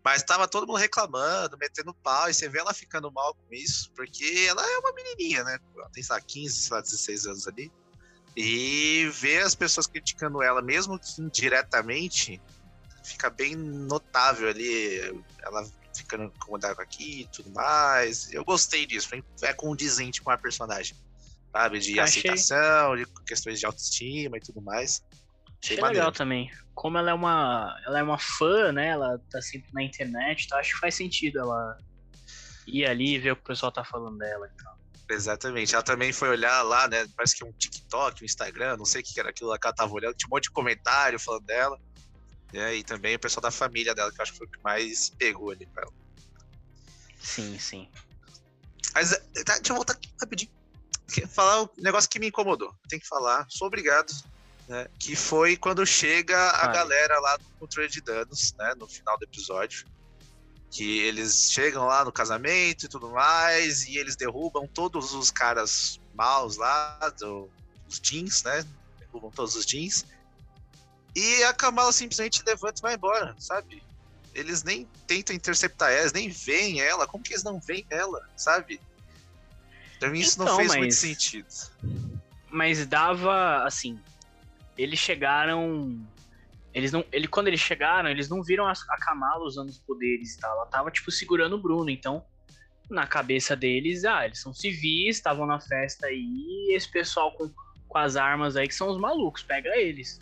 Mas 0.04 0.22
tava 0.24 0.48
todo 0.48 0.68
mundo 0.68 0.78
reclamando, 0.78 1.58
metendo 1.58 1.96
pau, 2.04 2.30
e 2.30 2.34
você 2.34 2.48
vê 2.50 2.60
ela 2.60 2.74
ficando 2.74 3.12
mal 3.12 3.34
com 3.34 3.54
isso, 3.54 3.90
porque 3.96 4.46
ela 4.48 4.62
é 4.62 4.78
uma 4.80 4.94
menininha, 4.94 5.44
né? 5.44 5.58
Ela 5.76 5.90
tem, 5.92 6.04
sei 6.04 6.16
lá, 6.16 6.22
15, 6.22 6.62
sei 6.62 6.76
lá, 6.76 6.82
16 6.82 7.26
anos 7.26 7.48
ali. 7.48 7.72
E 8.40 9.10
ver 9.14 9.42
as 9.42 9.56
pessoas 9.56 9.88
criticando 9.88 10.44
ela, 10.44 10.62
mesmo 10.62 11.00
que 11.00 11.20
indiretamente, 11.20 12.40
fica 13.04 13.32
bem 13.32 13.56
notável 13.56 14.48
ali, 14.48 15.00
ela 15.42 15.68
ficando 15.96 16.26
incomodada 16.26 16.76
com 16.76 16.82
aqui 16.84 17.22
e 17.22 17.28
tudo 17.30 17.50
mais. 17.50 18.32
Eu 18.32 18.46
gostei 18.46 18.86
disso, 18.86 19.10
é 19.42 19.54
condizente 19.54 20.22
com 20.22 20.30
a 20.30 20.38
personagem, 20.38 20.96
sabe? 21.52 21.80
De 21.80 22.00
Achei. 22.00 22.22
aceitação, 22.22 22.96
de 22.96 23.08
questões 23.26 23.60
de 23.60 23.66
autoestima 23.66 24.38
e 24.38 24.40
tudo 24.40 24.62
mais. 24.62 25.04
Achei 25.64 25.78
maneiro. 25.78 25.96
legal 25.96 26.12
também. 26.12 26.52
Como 26.76 26.96
ela 26.96 27.10
é 27.10 27.14
uma. 27.16 27.76
Ela 27.88 28.00
é 28.00 28.04
uma 28.04 28.20
fã, 28.20 28.72
né? 28.72 28.90
Ela 28.90 29.20
tá 29.32 29.42
sempre 29.42 29.74
na 29.74 29.82
internet, 29.82 30.46
então 30.46 30.60
acho 30.60 30.76
que 30.76 30.80
faz 30.80 30.94
sentido 30.94 31.40
ela 31.40 31.76
ir 32.68 32.86
ali 32.86 33.16
e 33.16 33.20
ver 33.20 33.32
o 33.32 33.36
que 33.36 33.42
o 33.42 33.46
pessoal 33.46 33.72
tá 33.72 33.84
falando 33.84 34.20
dela. 34.20 34.48
Então. 34.54 34.78
Exatamente. 35.10 35.74
Ela 35.74 35.84
também 35.84 36.12
foi 36.12 36.30
olhar 36.30 36.62
lá, 36.64 36.88
né? 36.88 37.08
Parece 37.16 37.36
que 37.36 37.44
é 37.44 37.46
um 37.48 37.52
TikTok, 37.54 38.22
um 38.22 38.26
Instagram, 38.26 38.78
não 38.78 38.86
sei 38.86 39.02
o 39.02 39.04
que 39.04 39.20
era 39.20 39.30
aquilo 39.30 39.50
lá 39.50 39.58
que 39.58 39.66
ela 39.66 39.76
tava 39.76 39.94
olhando. 39.94 40.16
Tinha 40.16 40.28
um 40.28 40.36
monte 40.36 40.44
de 40.44 40.52
comentário 40.52 41.20
falando 41.20 41.46
dela. 41.46 41.80
né, 42.52 42.76
E 42.76 42.84
também 42.84 43.16
o 43.16 43.20
pessoal 43.20 43.42
da 43.42 43.52
família 43.52 43.96
dela, 43.96 44.12
que 44.12 44.20
eu 44.20 44.24
acho 44.24 44.34
que 44.34 44.38
foi 44.38 44.48
o 44.48 44.52
que 44.52 44.60
mais 44.64 45.10
pegou 45.12 45.52
ali 45.52 45.66
pra 45.68 45.84
ela. 45.84 45.94
Sim, 47.22 47.58
sim. 47.60 47.90
Mas 48.94 49.14
eh, 49.14 49.44
tá, 49.46 49.56
deixa 49.56 49.72
eu 49.72 49.76
voltar 49.76 49.94
aqui 49.94 50.10
rapidinho. 50.20 50.52
Falar 51.30 51.64
o 51.64 51.70
negócio 51.78 52.10
que 52.10 52.20
me 52.20 52.28
incomodou. 52.28 52.74
Tem 52.90 53.00
que 53.00 53.08
falar, 53.08 53.46
sou 53.50 53.68
obrigado. 53.68 54.12
Né? 54.68 54.88
Que 55.00 55.16
foi 55.16 55.56
quando 55.56 55.86
chega 55.86 56.38
a 56.52 56.66
Vai. 56.66 56.76
galera 56.76 57.20
lá 57.22 57.38
do 57.38 57.46
controle 57.60 57.88
de 57.88 58.02
danos, 58.02 58.54
né? 58.60 58.74
No 58.78 58.88
final 58.88 59.18
do 59.18 59.24
episódio. 59.24 59.88
Que 60.70 61.00
eles 61.00 61.52
chegam 61.52 61.86
lá 61.86 62.04
no 62.04 62.12
casamento 62.12 62.86
e 62.86 62.90
tudo 62.90 63.10
mais, 63.10 63.86
e 63.88 63.98
eles 63.98 64.16
derrubam 64.16 64.68
todos 64.68 65.14
os 65.14 65.32
caras 65.32 66.00
maus 66.14 66.58
lá, 66.58 66.98
do, 67.20 67.50
os 67.88 68.00
jeans, 68.00 68.44
né? 68.44 68.66
Derrubam 69.00 69.32
todos 69.32 69.56
os 69.56 69.66
jeans. 69.66 70.06
E 71.16 71.44
a 71.46 71.54
Kamala 71.54 71.92
simplesmente 71.92 72.44
levanta 72.46 72.80
e 72.80 72.82
vai 72.82 72.94
embora, 72.96 73.34
sabe? 73.40 73.82
Eles 74.36 74.64
nem 74.64 74.86
tentam 75.08 75.36
interceptar 75.36 75.90
ela, 75.90 76.02
eles 76.02 76.14
nem 76.14 76.30
veem 76.30 76.80
ela. 76.82 77.08
Como 77.08 77.24
que 77.24 77.34
eles 77.34 77.44
não 77.44 77.60
veem 77.60 77.86
ela, 77.90 78.30
sabe? 78.36 78.80
Pra 80.00 80.10
mim 80.10 80.20
isso 80.20 80.38
não 80.38 80.46
Então, 80.46 80.58
fez 80.58 80.70
muito 80.76 80.82
mas- 80.86 80.98
sentido. 81.00 81.48
Mas 82.52 82.86
dava, 82.86 83.64
assim. 83.66 84.00
Eles 84.78 85.00
chegaram. 85.00 86.00
Eles 86.78 86.92
não. 86.92 87.04
Ele, 87.12 87.28
quando 87.28 87.48
eles 87.48 87.60
chegaram, 87.60 88.08
eles 88.08 88.30
não 88.30 88.44
viram 88.44 88.68
a, 88.68 88.72
a 88.72 88.98
Kamala 88.98 89.44
usando 89.44 89.70
os 89.70 89.80
poderes 89.80 90.36
e 90.36 90.40
tal. 90.40 90.52
Ela 90.56 90.66
tava, 90.68 90.92
tipo, 90.92 91.10
segurando 91.12 91.56
o 91.56 91.62
Bruno. 91.62 91.90
Então, 91.90 92.24
na 92.88 93.08
cabeça 93.08 93.56
deles, 93.56 94.06
ah, 94.06 94.26
eles 94.26 94.40
são 94.40 94.54
civis, 94.54 95.16
estavam 95.18 95.48
na 95.48 95.60
festa 95.60 96.06
aí, 96.06 96.16
e 96.70 96.76
esse 96.76 96.90
pessoal 96.90 97.32
com, 97.32 97.52
com 97.88 97.98
as 97.98 98.16
armas 98.16 98.56
aí 98.56 98.68
que 98.68 98.76
são 98.76 98.90
os 98.90 98.98
malucos, 99.00 99.42
pega 99.42 99.76
eles. 99.76 100.20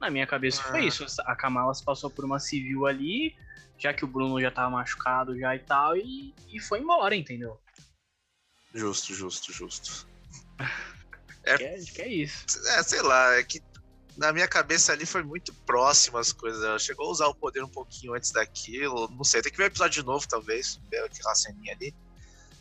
Na 0.00 0.10
minha 0.10 0.26
cabeça 0.26 0.62
foi 0.62 0.80
Ah. 0.80 0.84
isso. 0.86 1.04
A 1.26 1.36
Kamala 1.36 1.72
se 1.74 1.84
passou 1.84 2.10
por 2.10 2.24
uma 2.24 2.40
civil 2.40 2.86
ali, 2.86 3.36
já 3.78 3.92
que 3.92 4.04
o 4.04 4.08
Bruno 4.08 4.40
já 4.40 4.50
tava 4.50 4.70
machucado 4.70 5.38
já 5.38 5.54
e 5.54 5.60
tal, 5.60 5.96
e, 5.96 6.34
e 6.48 6.58
foi 6.58 6.80
embora, 6.80 7.14
entendeu? 7.14 7.60
Justo, 8.74 9.12
justo, 9.14 9.52
justo. 9.52 10.06
Que 11.44 11.64
é, 11.64 11.76
que 11.76 12.02
é 12.02 12.08
isso. 12.08 12.46
É, 12.68 12.82
sei 12.84 13.02
lá, 13.02 13.34
é 13.34 13.42
que 13.42 13.60
na 14.16 14.32
minha 14.32 14.46
cabeça 14.48 14.92
ali 14.92 15.06
foi 15.06 15.22
muito 15.22 15.54
próximo 15.66 16.18
as 16.18 16.32
coisas. 16.32 16.62
Ela 16.62 16.78
chegou 16.78 17.06
a 17.06 17.10
usar 17.10 17.26
o 17.28 17.34
poder 17.34 17.62
um 17.62 17.68
pouquinho 17.68 18.14
antes 18.14 18.30
daquilo. 18.32 19.08
Não 19.10 19.24
sei, 19.24 19.40
tem 19.42 19.50
que 19.50 19.58
ver 19.58 19.64
o 19.64 19.66
episódio 19.66 20.02
de 20.02 20.06
novo, 20.06 20.26
talvez. 20.28 20.80
Ver 20.90 21.04
aquela 21.04 21.34
ceninha 21.34 21.74
ali. 21.74 21.94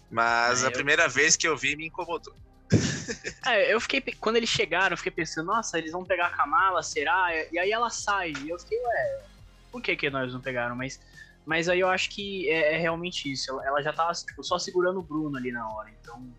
Mas 0.09 0.63
É, 0.63 0.67
a 0.67 0.69
eu- 0.69 0.73
primeira 0.73 1.07
vez 1.07 1.35
que 1.35 1.47
eu 1.47 1.55
vi 1.57 1.75
me 1.75 1.87
incomodou. 1.87 2.33
É, 3.45 3.73
eu 3.73 3.81
fiquei. 3.81 4.01
Quando 4.19 4.35
eles 4.37 4.49
chegaram, 4.49 4.93
eu 4.93 4.97
fiquei 4.97 5.11
pensando, 5.11 5.47
nossa, 5.47 5.77
eles 5.77 5.91
vão 5.91 6.05
pegar 6.05 6.27
a 6.27 6.29
Kamala, 6.29 6.81
será? 6.83 7.27
E 7.51 7.57
aí 7.59 7.71
ela 7.71 7.89
sai. 7.89 8.31
E 8.43 8.49
eu 8.49 8.57
fiquei, 8.59 8.77
ué, 8.79 9.23
por 9.71 9.81
que, 9.81 9.95
que 9.95 10.09
nós 10.09 10.31
não 10.31 10.39
pegaram? 10.39 10.75
Mas, 10.75 10.99
mas 11.45 11.67
aí 11.67 11.79
eu 11.79 11.89
acho 11.89 12.09
que 12.11 12.47
é, 12.49 12.75
é 12.75 12.77
realmente 12.77 13.29
isso. 13.31 13.51
Ela, 13.61 13.81
já 13.81 13.91
tava 13.91 14.13
tipo, 14.13 14.43
só 14.43 14.57
segurando 14.59 14.99
o 14.99 15.03
Bruno 15.03 15.35
ali 15.37 15.51
na 15.51 15.67
hora. 15.67 15.89
Então. 15.99 16.33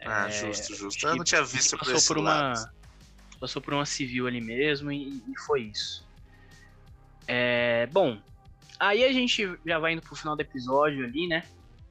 Ah, 0.00 0.26
é, 0.26 0.30
justo, 0.30 0.74
justo. 0.74 1.06
Eu 1.06 1.16
não 1.16 1.24
tinha 1.24 1.44
visto 1.44 1.76
por 1.78 1.86
por 2.06 2.18
lado. 2.18 2.68
Passou 3.40 3.60
por 3.60 3.74
uma 3.74 3.84
civil 3.84 4.26
ali 4.26 4.40
mesmo 4.40 4.90
e, 4.90 5.08
e 5.28 5.38
foi 5.46 5.62
isso. 5.62 6.06
É, 7.28 7.86
bom, 7.86 8.20
aí 8.78 9.04
a 9.04 9.12
gente 9.12 9.58
já 9.64 9.78
vai 9.78 9.92
indo 9.92 10.02
pro 10.02 10.16
final 10.16 10.36
do 10.36 10.40
episódio 10.40 11.04
ali, 11.04 11.26
né? 11.26 11.42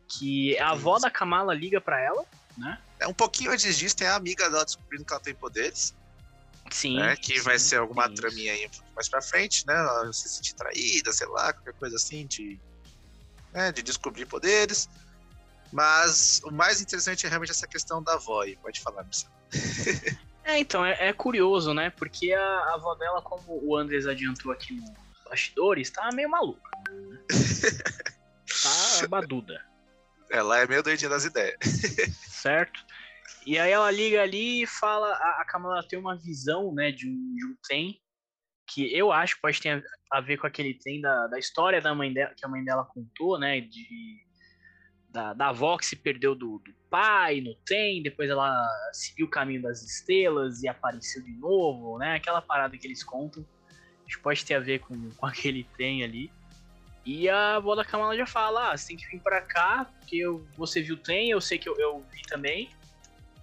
Que 0.08 0.58
a 0.60 0.72
avó 0.72 0.98
da 0.98 1.10
Kamala 1.10 1.54
liga 1.54 1.80
pra 1.82 2.00
ela, 2.00 2.25
né? 2.58 2.80
É 3.00 3.08
um 3.08 3.14
pouquinho 3.14 3.52
antes 3.52 3.78
disso, 3.78 3.96
tem 3.96 4.08
a 4.08 4.16
amiga 4.16 4.50
dela 4.50 4.66
descobrindo 4.66 5.06
que 5.06 5.14
ela 5.14 5.22
tem 5.22 5.36
poderes. 5.36 5.94
Sim. 6.72 6.98
né? 6.98 7.16
Que 7.16 7.40
vai 7.42 7.60
sim, 7.60 7.70
ser 7.70 7.78
alguma 7.78 8.06
isso. 8.06 8.16
traminha 8.16 8.54
aí 8.54 8.66
um 8.66 8.70
pouco 8.70 8.88
mais 8.96 9.08
pra 9.08 9.22
frente, 9.22 9.66
né? 9.68 9.75
Ela 9.75 10.12
se 10.12 10.28
sentir 10.30 10.56
traída, 10.56 11.12
sei 11.12 11.28
lá, 11.28 11.54
qualquer 11.54 11.74
coisa 11.74 11.96
assim, 11.96 12.25
de, 12.25 12.60
né, 13.54 13.72
de 13.72 13.84
descobrir 13.84 14.25
poderes. 14.25 14.90
Mas 15.72 16.42
o 16.44 16.52
mais 16.52 16.82
interessante 16.82 17.25
é 17.25 17.30
realmente 17.30 17.52
essa 17.52 17.68
questão 17.68 18.02
da 18.02 18.14
avó 18.14 18.42
aí. 18.42 18.56
Pode 18.58 18.80
falar, 18.82 19.04
Marcelo. 19.04 19.34
É, 20.46 20.60
então, 20.60 20.86
é, 20.86 21.08
é 21.08 21.12
curioso, 21.14 21.74
né? 21.74 21.90
Porque 21.90 22.32
a, 22.32 22.40
a 22.40 22.74
avó 22.75 22.94
dela, 22.96 23.22
como 23.22 23.60
o 23.66 23.75
Andres 23.75 24.06
adiantou 24.06 24.52
aqui 24.52 24.74
nos 24.75 24.92
bastidores, 25.28 25.90
tá 25.90 26.08
meio 26.14 26.30
maluca. 26.30 26.70
né? 26.88 27.20
tá 29.02 29.08
baduda, 29.08 29.60
Ela 30.30 30.60
é 30.60 30.68
meio 30.68 30.84
doidinha 30.84 31.10
das 31.10 31.25
ideias. 31.25 31.58
certo? 32.30 32.86
E 33.44 33.58
aí 33.58 33.72
ela 33.72 33.90
liga 33.90 34.22
ali 34.22 34.64
e 34.64 34.68
fala, 34.68 35.08
a, 35.14 35.42
a 35.42 35.46
Kamala 35.46 35.86
tem 35.88 35.98
uma 35.98 36.16
visão, 36.16 36.72
né, 36.74 36.92
de 36.92 37.08
um, 37.08 37.36
de 37.36 37.46
um 37.46 37.56
trem, 37.64 38.00
que 38.68 38.96
eu 38.96 39.12
acho 39.12 39.36
que 39.36 39.42
pode 39.42 39.60
ter 39.60 39.84
a, 40.12 40.18
a 40.18 40.22
ver 40.22 40.38
com 40.38 40.46
aquele 40.46 40.75
trem 40.75 41.02
da, 41.02 41.28
da 41.28 41.40
história 41.40 41.82
da 41.82 41.94
mãe 41.94 42.14
dela, 42.14 42.34
que 42.36 42.46
a 42.46 42.50
mãe 42.50 42.64
dela 42.64 42.86
contou, 42.86 43.40
né, 43.40 43.62
de, 43.62 44.25
da, 45.16 45.34
da 45.34 45.48
avó 45.48 45.78
que 45.78 45.86
se 45.86 45.96
perdeu 45.96 46.36
do, 46.36 46.60
do 46.60 46.74
pai 46.90 47.40
no 47.40 47.56
trem, 47.66 48.04
depois 48.04 48.30
ela 48.30 48.54
seguiu 48.92 49.28
o 49.28 49.30
caminho 49.30 49.62
das 49.62 49.82
estrelas 49.82 50.62
e 50.62 50.68
apareceu 50.68 51.24
de 51.24 51.32
novo, 51.32 51.98
né, 51.98 52.16
aquela 52.16 52.42
parada 52.42 52.78
que 52.78 52.86
eles 52.86 53.02
contam, 53.02 53.46
que 54.06 54.20
pode 54.20 54.44
ter 54.44 54.56
a 54.56 54.60
ver 54.60 54.80
com, 54.80 55.10
com 55.16 55.26
aquele 55.26 55.64
trem 55.76 56.04
ali. 56.04 56.30
E 57.06 57.30
a 57.30 57.56
avó 57.56 57.76
da 57.76 57.86
Kamala 57.86 58.18
já 58.18 58.26
fala, 58.26 58.72
ah, 58.72 58.78
você 58.78 58.88
tem 58.88 58.98
que 58.98 59.08
vir 59.08 59.22
pra 59.22 59.40
cá, 59.40 59.86
porque 60.00 60.18
eu, 60.18 60.46
você 60.58 60.82
viu 60.82 60.96
o 60.96 61.00
trem, 61.00 61.30
eu 61.30 61.40
sei 61.40 61.58
que 61.58 61.70
eu, 61.70 61.78
eu 61.78 62.04
vi 62.12 62.22
também. 62.24 62.70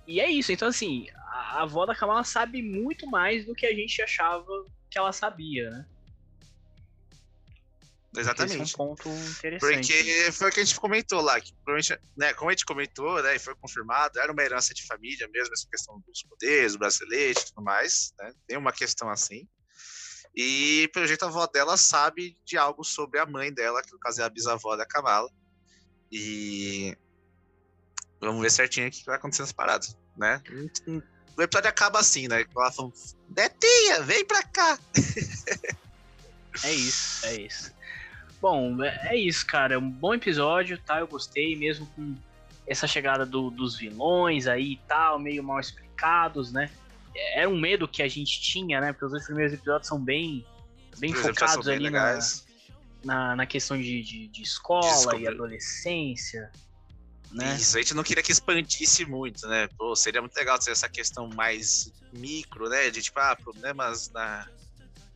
E 0.07 0.21
é 0.21 0.31
isso, 0.31 0.52
então 0.52 0.69
assim, 0.69 1.07
a, 1.14 1.59
a 1.59 1.62
avó 1.62 1.87
da 1.87 1.95
Kamala 1.95 2.25
sabe 2.25 2.61
muito 2.61 3.07
mais 3.07 3.47
do 3.47 3.55
que 3.55 3.64
a 3.64 3.75
gente 3.75 4.02
achava 4.02 4.67
que 4.91 4.99
ela 4.99 5.12
sabia, 5.12 5.71
né? 5.71 5.87
Esse 8.12 8.21
é 8.21 8.33
Exatamente. 8.33 8.75
um 8.75 8.76
ponto 8.76 9.09
interessante. 9.09 9.92
Porque 9.92 10.33
foi 10.33 10.50
o 10.50 10.52
que 10.52 10.61
a 10.61 10.64
gente 10.64 10.78
comentou 10.78 11.21
lá, 11.23 11.40
que 11.40 11.54
né, 12.14 12.35
como 12.35 12.50
a 12.50 12.52
gente 12.52 12.66
comentou, 12.66 13.23
né, 13.23 13.37
e 13.37 13.38
foi 13.38 13.54
confirmado, 13.54 14.19
era 14.21 14.31
uma 14.31 14.42
herança 14.42 14.75
de 14.75 14.87
família 14.87 15.26
mesmo, 15.33 15.54
essa 15.54 15.66
questão 15.66 15.99
dos 16.07 16.23
poderes, 16.25 16.73
do 16.73 16.78
bracelete 16.78 17.40
e 17.40 17.45
tudo 17.47 17.64
mais, 17.64 18.12
né, 18.19 18.33
tem 18.47 18.59
uma 18.59 18.73
questão 18.73 19.09
assim. 19.09 19.49
E, 20.35 20.90
pelo 20.92 21.07
jeito, 21.07 21.25
a 21.25 21.28
avó 21.28 21.47
dela 21.47 21.76
sabe 21.76 22.37
de 22.45 22.57
algo 22.57 22.85
sobre 22.85 23.19
a 23.19 23.26
mãe 23.26 23.52
dela, 23.52 23.83
que 23.83 23.92
no 23.92 23.99
caso 23.99 24.21
é 24.21 24.25
a 24.25 24.31
bisavó 24.31 24.76
da 24.76 24.87
Kamala. 24.87 25.31
E 26.11 26.97
vamos 28.21 28.40
ver 28.42 28.50
certinho 28.50 28.88
o 28.88 28.90
que 28.90 29.04
vai 29.04 29.16
acontecer 29.16 29.42
nas 29.42 29.52
paradas, 29.52 29.97
né? 30.16 30.42
O 31.37 31.42
episódio 31.42 31.69
acaba 31.69 31.99
assim, 31.99 32.28
né? 32.28 32.45
Ela 32.54 32.73
falando, 32.73 32.95
Netinha, 33.35 34.02
vem 34.02 34.25
pra 34.25 34.42
cá! 34.42 34.78
É 36.64 36.71
isso, 36.71 37.25
é 37.26 37.35
isso. 37.40 37.73
Bom, 38.42 38.82
é 38.82 39.12
é 39.12 39.16
isso, 39.16 39.46
cara. 39.46 39.75
É 39.75 39.78
um 39.78 39.88
bom 39.88 40.12
episódio, 40.14 40.76
tá? 40.78 40.99
Eu 40.99 41.06
gostei, 41.06 41.54
mesmo 41.56 41.87
com 41.94 42.14
essa 42.66 42.87
chegada 42.88 43.25
do- 43.25 43.50
dos 43.50 43.76
vilões 43.78 44.46
aí 44.49 44.72
e 44.72 44.76
tal, 44.88 45.18
meio 45.18 45.42
mal 45.44 45.61
explicados, 45.61 46.52
né? 46.52 46.68
Era 47.34 47.49
um 47.49 47.58
medo 47.58 47.87
que 47.87 48.02
a 48.02 48.08
gente 48.08 48.40
tinha, 48.40 48.80
né? 48.80 48.92
Porque 48.92 49.04
os 49.04 49.12
dois 49.12 49.25
primeiros 49.25 49.52
episódios 49.52 49.87
são 49.87 50.00
bem, 50.00 50.44
bem 50.99 51.12
focados 51.14 51.66
bem 51.66 51.76
ali 51.76 51.90
na, 51.90 52.18
na, 53.04 53.37
na 53.37 53.46
questão 53.46 53.76
de, 53.80 54.02
de, 54.02 54.26
de 54.28 54.42
escola 54.42 55.16
e 55.16 55.26
adolescência, 55.28 56.50
né? 57.30 57.54
Isso, 57.56 57.76
a 57.76 57.80
gente 57.80 57.94
não 57.94 58.02
queria 58.02 58.22
que 58.22 58.32
expandisse 58.32 59.04
muito, 59.04 59.46
né? 59.46 59.68
Pô, 59.78 59.94
seria 59.94 60.20
muito 60.20 60.34
legal 60.37 60.58
ter 60.58 60.70
essa 60.72 60.88
questão 60.88 61.28
mais 61.28 61.92
micro, 62.12 62.68
né? 62.68 62.90
De 62.90 63.00
tipo, 63.02 63.20
ah, 63.20 63.37
problemas 63.37 64.11
na. 64.11 64.49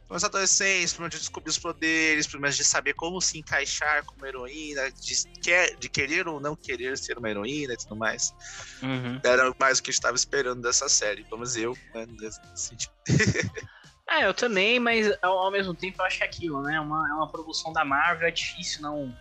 Da 0.09 0.27
adolescência, 0.27 0.95
problemas 0.95 1.15
de 1.15 1.21
descobrir 1.21 1.51
os 1.51 1.59
poderes, 1.59 2.27
problemas 2.27 2.57
de 2.57 2.65
saber 2.65 2.95
como 2.95 3.21
se 3.21 3.39
encaixar 3.39 4.05
como 4.05 4.25
heroína, 4.25 4.91
de, 4.93 5.41
quer, 5.43 5.75
de 5.77 5.89
querer 5.89 6.29
ou 6.29 6.41
não 6.41 6.55
querer 6.55 6.97
ser 6.97 7.19
uma 7.19 7.29
heroína 7.29 7.73
e 7.73 7.77
tudo 7.77 7.97
mais. 7.97 8.33
Uhum. 8.83 9.21
Era 9.25 9.53
mais 9.59 9.79
o 9.79 9.83
que 9.83 9.91
a 9.91 9.93
gente 9.93 9.99
estava 9.99 10.17
esperando 10.17 10.63
dessa 10.63 10.89
série, 10.89 11.25
pelo 11.25 11.39
menos 11.39 11.57
eu, 11.57 11.77
né? 11.93 12.07
Nesse 12.21 12.41
sentido. 12.55 12.93
É, 14.09 14.25
eu 14.25 14.33
também, 14.33 14.79
mas 14.79 15.13
ao, 15.21 15.37
ao 15.37 15.51
mesmo 15.51 15.75
tempo 15.75 16.01
eu 16.01 16.07
acho 16.07 16.19
que 16.19 16.23
é 16.23 16.27
aquilo, 16.27 16.63
né? 16.63 16.79
Uma, 16.79 17.09
é 17.11 17.13
uma 17.13 17.29
produção 17.29 17.73
da 17.73 17.85
Marvel, 17.85 18.29
é 18.29 18.31
difícil 18.31 18.81
não, 18.81 19.13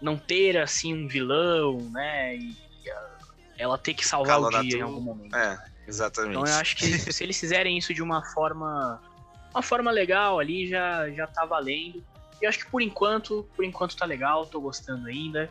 não 0.00 0.16
ter, 0.16 0.56
assim, 0.56 0.94
um 0.94 1.08
vilão, 1.08 1.78
né? 1.90 2.36
E, 2.36 2.56
e, 2.84 2.90
ah, 2.90 3.18
ela 3.58 3.76
ter 3.76 3.92
que 3.92 4.06
salvar 4.06 4.40
o 4.40 4.48
dia 4.62 4.78
em 4.78 4.82
algum 4.82 5.00
momento. 5.00 5.34
É, 5.34 5.58
exatamente. 5.86 6.30
Então 6.30 6.46
eu 6.46 6.54
acho 6.60 6.76
que 6.76 6.86
se 7.12 7.24
eles 7.24 7.40
fizerem 7.40 7.76
isso 7.76 7.92
de 7.92 8.02
uma 8.02 8.24
forma 8.24 9.02
uma 9.52 9.62
forma 9.62 9.90
legal 9.90 10.38
ali, 10.38 10.68
já, 10.68 11.10
já 11.10 11.26
tá 11.26 11.44
valendo. 11.44 12.04
E 12.40 12.46
acho 12.46 12.60
que 12.60 12.70
por 12.70 12.80
enquanto, 12.80 13.48
por 13.54 13.64
enquanto 13.64 13.96
tá 13.96 14.06
legal, 14.06 14.46
tô 14.46 14.60
gostando 14.60 15.08
ainda. 15.08 15.50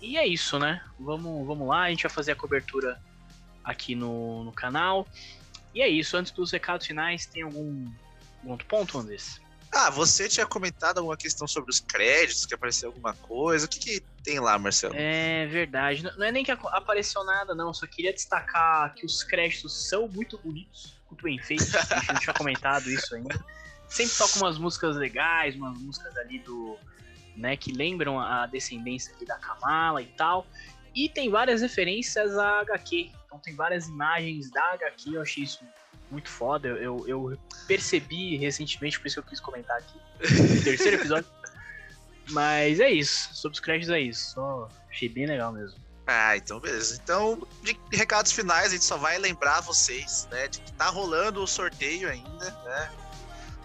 E 0.00 0.18
é 0.18 0.26
isso, 0.26 0.58
né? 0.58 0.82
Vamos, 0.98 1.46
vamos 1.46 1.66
lá, 1.68 1.82
a 1.82 1.90
gente 1.90 2.02
vai 2.02 2.10
fazer 2.10 2.32
a 2.32 2.36
cobertura 2.36 3.00
aqui 3.64 3.94
no, 3.94 4.44
no 4.44 4.52
canal. 4.52 5.06
E 5.74 5.80
é 5.80 5.88
isso, 5.88 6.16
antes 6.16 6.32
dos 6.32 6.50
recados 6.52 6.86
finais, 6.86 7.26
tem 7.26 7.42
algum, 7.42 7.86
algum 8.38 8.50
outro 8.52 8.66
ponto, 8.66 8.98
Andrés? 8.98 9.40
Ah, 9.72 9.90
você 9.90 10.28
tinha 10.28 10.46
comentado 10.46 10.98
alguma 10.98 11.16
questão 11.16 11.46
sobre 11.46 11.70
os 11.70 11.80
créditos, 11.80 12.46
que 12.46 12.54
apareceu 12.54 12.88
alguma 12.88 13.12
coisa. 13.12 13.66
O 13.66 13.68
que, 13.68 13.78
que 13.78 14.00
tem 14.22 14.38
lá, 14.40 14.58
Marcelo? 14.58 14.94
É 14.96 15.46
verdade. 15.46 16.02
Não, 16.02 16.16
não 16.16 16.26
é 16.26 16.32
nem 16.32 16.44
que 16.44 16.50
apareceu 16.50 17.24
nada, 17.24 17.54
não. 17.54 17.74
Só 17.74 17.86
queria 17.86 18.12
destacar 18.12 18.94
que 18.94 19.04
os 19.04 19.22
créditos 19.22 19.88
são 19.88 20.08
muito 20.08 20.38
bonitos, 20.38 20.95
muito 21.10 21.22
bem 21.22 21.38
feitos. 21.38 21.74
A 21.74 21.80
gente 21.80 22.12
não 22.12 22.20
tinha 22.20 22.34
comentado 22.34 22.90
isso 22.90 23.14
ainda. 23.14 23.38
Sempre 23.88 24.16
toca 24.16 24.36
umas 24.38 24.58
músicas 24.58 24.96
legais, 24.96 25.54
umas 25.54 25.78
músicas 25.78 26.16
ali 26.16 26.38
do. 26.40 26.76
Né, 27.36 27.54
que 27.54 27.70
lembram 27.70 28.18
a 28.18 28.46
descendência 28.46 29.14
ali 29.14 29.26
da 29.26 29.36
Kamala 29.36 30.00
e 30.00 30.06
tal. 30.06 30.46
E 30.94 31.06
tem 31.06 31.28
várias 31.28 31.60
referências 31.60 32.36
a 32.38 32.60
HQ. 32.60 33.10
Então 33.26 33.38
tem 33.38 33.54
várias 33.54 33.86
imagens 33.88 34.50
da 34.50 34.72
HQ, 34.72 35.14
eu 35.14 35.20
achei 35.20 35.44
isso 35.44 35.62
muito 36.10 36.30
foda. 36.30 36.68
Eu, 36.68 37.06
eu 37.06 37.38
percebi 37.66 38.36
recentemente, 38.38 38.98
por 38.98 39.06
isso 39.06 39.16
que 39.16 39.26
eu 39.26 39.30
quis 39.30 39.40
comentar 39.40 39.76
aqui. 39.76 39.98
No 40.56 40.64
terceiro 40.64 40.96
episódio. 40.96 41.28
Mas 42.30 42.80
é 42.80 42.90
isso. 42.90 43.34
Sobre 43.34 43.54
os 43.54 43.60
créditos 43.60 43.90
é 43.90 44.00
isso. 44.00 44.32
Só 44.32 44.68
achei 44.90 45.08
bem 45.08 45.26
legal 45.26 45.52
mesmo. 45.52 45.78
Ah, 46.06 46.36
então 46.36 46.60
beleza. 46.60 47.00
Então, 47.02 47.46
de 47.62 47.78
recados 47.92 48.30
finais, 48.32 48.66
a 48.68 48.70
gente 48.70 48.84
só 48.84 48.96
vai 48.96 49.18
lembrar 49.18 49.60
vocês, 49.60 50.28
né, 50.30 50.46
de 50.48 50.60
que 50.60 50.72
tá 50.72 50.86
rolando 50.86 51.42
o 51.42 51.46
sorteio 51.46 52.08
ainda, 52.08 52.50
né? 52.64 52.90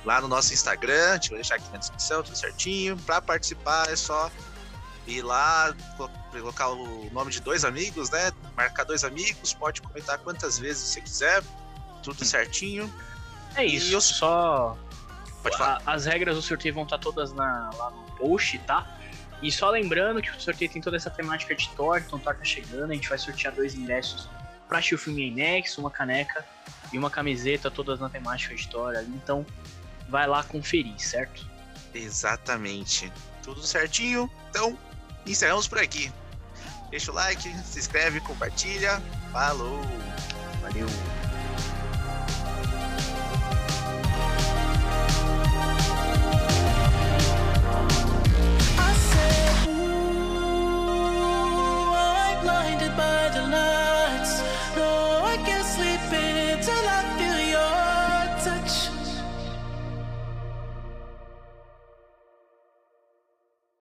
Lá 0.03 0.19
no 0.19 0.27
nosso 0.27 0.51
Instagram, 0.51 1.12
a 1.12 1.13
gente 1.13 1.29
vai 1.29 1.36
deixar 1.38 1.55
aqui 1.55 1.69
na 1.71 1.77
descrição, 1.77 2.24
tudo 2.24 2.36
certinho. 2.36 2.98
Pra 2.98 3.21
participar 3.21 3.88
é 3.91 3.95
só 3.95 4.31
ir 5.05 5.21
lá, 5.21 5.75
colocar 6.31 6.69
o 6.69 7.07
nome 7.12 7.29
de 7.31 7.39
dois 7.39 7.63
amigos, 7.63 8.10
né? 8.10 8.31
Marcar 8.57 8.83
dois 8.83 9.03
amigos, 9.03 9.53
pode 9.53 9.79
comentar 9.81 10.17
quantas 10.17 10.57
vezes 10.57 10.81
você 10.89 11.01
quiser, 11.01 11.43
tudo 12.01 12.25
certinho. 12.25 12.91
É 13.55 13.63
isso. 13.63 13.91
E 13.91 13.93
eu- 13.93 14.01
Só. 14.01 14.75
Pode 15.43 15.57
falar. 15.57 15.81
as 15.86 16.05
regras 16.05 16.36
do 16.36 16.41
sorteio 16.41 16.74
vão 16.74 16.83
estar 16.83 16.98
todas 17.00 17.31
na, 17.33 17.69
lá 17.75 17.89
no 17.91 18.03
post, 18.17 18.57
tá? 18.60 18.98
E 19.41 19.51
só 19.51 19.69
lembrando 19.69 20.21
que 20.21 20.29
o 20.29 20.39
sorteio 20.39 20.71
tem 20.71 20.81
toda 20.81 20.98
essa 20.98 21.10
temática 21.10 21.55
de 21.55 21.67
Thor, 21.69 21.98
então 21.98 22.19
Thor 22.19 22.36
tá 22.36 22.43
chegando, 22.43 22.91
a 22.91 22.93
gente 22.93 23.10
vai 23.10 23.17
sortear 23.17 23.53
dois 23.53 23.74
ingressos 23.74 24.29
pra 24.67 24.77
assistir 24.77 24.95
o 24.95 24.98
filme 24.98 25.27
IMAX, 25.27 25.77
uma 25.77 25.89
caneca 25.89 26.45
e 26.93 26.98
uma 26.98 27.10
camiseta, 27.10 27.71
todas 27.71 28.00
na 28.00 28.10
temática 28.10 28.55
de 28.55 28.67
Thor 28.67 28.95
ali. 28.95 29.10
Então 29.10 29.45
vai 30.07 30.27
lá 30.27 30.43
conferir, 30.43 31.00
certo? 31.00 31.50
Exatamente. 31.93 33.12
Tudo 33.43 33.62
certinho. 33.63 34.29
Então, 34.50 34.77
encerramos 35.25 35.67
por 35.67 35.79
aqui. 35.79 36.12
Deixa 36.89 37.12
o 37.12 37.15
like, 37.15 37.50
se 37.63 37.79
inscreve, 37.79 38.19
compartilha. 38.19 39.01
Falou! 39.31 39.79
Valeu! 40.62 40.88